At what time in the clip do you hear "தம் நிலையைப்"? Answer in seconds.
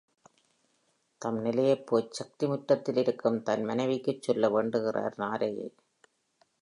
1.21-1.85